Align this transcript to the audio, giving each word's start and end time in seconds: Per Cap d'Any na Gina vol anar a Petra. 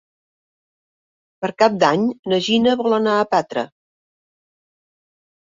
Per 1.45 1.49
Cap 1.63 1.75
d'Any 1.83 2.07
na 2.33 2.41
Gina 2.47 2.75
vol 2.81 2.97
anar 2.99 3.15
a 3.19 3.27
Petra. 3.35 3.67